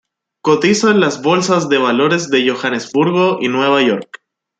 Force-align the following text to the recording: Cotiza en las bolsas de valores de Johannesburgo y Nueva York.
Cotiza 0.41 0.89
en 0.89 0.99
las 0.99 1.21
bolsas 1.21 1.69
de 1.69 1.77
valores 1.77 2.27
de 2.31 2.49
Johannesburgo 2.49 3.37
y 3.39 3.49
Nueva 3.49 3.83
York. 3.83 4.23